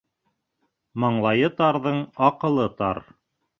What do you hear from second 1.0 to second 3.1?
Маңлайы тарҙың аҡылы тар.